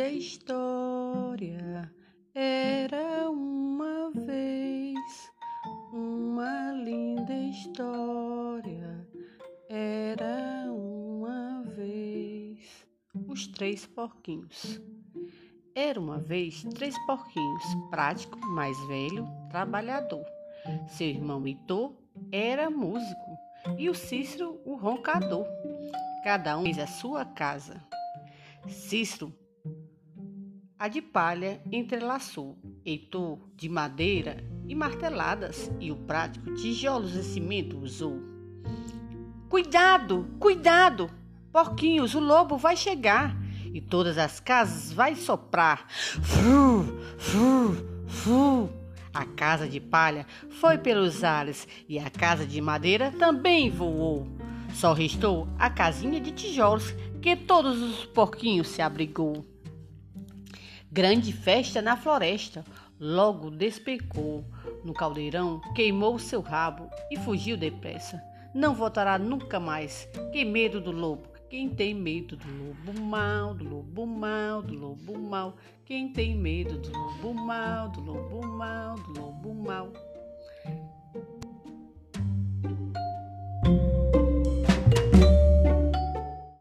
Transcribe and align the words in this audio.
linda 0.00 0.08
história 0.08 1.92
era 2.34 3.30
uma 3.30 4.10
vez 4.12 5.30
uma 5.92 6.72
linda 6.72 7.34
história. 7.34 9.06
Era 9.68 10.72
uma 10.72 11.62
vez 11.64 12.86
os 13.28 13.46
três 13.48 13.84
porquinhos. 13.84 14.80
Era 15.74 16.00
uma 16.00 16.18
vez 16.18 16.64
três 16.74 16.96
porquinhos, 17.04 17.62
prático, 17.90 18.38
mais 18.46 18.78
velho, 18.86 19.28
trabalhador. 19.50 20.24
Seu 20.88 21.08
irmão 21.08 21.46
Itô 21.46 21.94
era 22.32 22.70
músico 22.70 23.36
e 23.76 23.90
o 23.90 23.94
Cícero 23.94 24.62
o 24.64 24.76
roncador. 24.76 25.46
Cada 26.24 26.56
um 26.56 26.62
fez 26.62 26.78
a 26.78 26.86
sua 26.86 27.26
casa. 27.26 27.84
Cícero 28.66 29.39
a 30.80 30.88
de 30.88 31.02
palha 31.02 31.60
entrelaçou, 31.70 32.56
Heitor 32.86 33.38
de 33.54 33.68
madeira 33.68 34.42
e 34.66 34.74
marteladas, 34.74 35.70
e 35.78 35.92
o 35.92 35.96
prático 35.96 36.54
tijolos 36.54 37.14
e 37.14 37.22
cimento 37.22 37.78
usou. 37.78 38.18
Cuidado, 39.46 40.26
cuidado! 40.40 41.10
Porquinhos, 41.52 42.14
o 42.14 42.20
lobo 42.20 42.56
vai 42.56 42.78
chegar 42.78 43.36
e 43.74 43.78
todas 43.78 44.16
as 44.16 44.40
casas 44.40 44.90
vai 44.90 45.14
soprar. 45.16 45.86
Fru, 45.90 46.98
fru, 47.18 48.06
fru. 48.06 48.70
A 49.12 49.26
casa 49.26 49.68
de 49.68 49.80
palha 49.80 50.26
foi 50.48 50.78
pelos 50.78 51.22
ares 51.22 51.68
e 51.86 51.98
a 51.98 52.08
casa 52.08 52.46
de 52.46 52.58
madeira 52.58 53.12
também 53.18 53.70
voou. 53.70 54.26
Só 54.72 54.94
restou 54.94 55.46
a 55.58 55.68
casinha 55.68 56.20
de 56.20 56.30
tijolos 56.30 56.94
que 57.20 57.36
todos 57.36 57.82
os 57.82 58.06
porquinhos 58.06 58.68
se 58.68 58.80
abrigou. 58.80 59.44
Grande 60.90 61.32
festa 61.32 61.82
na 61.82 61.96
floresta. 61.96 62.64
Logo 62.98 63.50
despencou 63.50 64.44
no 64.84 64.92
caldeirão, 64.92 65.60
queimou 65.74 66.18
seu 66.18 66.40
rabo 66.40 66.90
e 67.10 67.16
fugiu 67.16 67.56
depressa. 67.56 68.22
Não 68.54 68.74
voltará 68.74 69.18
nunca 69.18 69.60
mais. 69.60 70.08
Que 70.32 70.44
medo 70.44 70.80
do 70.80 70.90
lobo. 70.90 71.28
Quem 71.48 71.68
tem 71.68 71.94
medo 71.94 72.36
do 72.36 72.46
lobo 72.46 73.00
mal, 73.00 73.54
do 73.54 73.68
lobo 73.68 74.06
mal, 74.06 74.62
do 74.62 74.74
lobo 74.74 75.18
mal. 75.18 75.56
Quem 75.84 76.12
tem 76.12 76.34
medo 76.34 76.78
do 76.78 76.90
lobo 76.96 77.34
mal, 77.34 77.88
do 77.88 78.00
lobo 78.00 78.46
mal, 78.46 78.94
do 78.96 79.20
lobo 79.20 79.54
mal. 79.54 79.92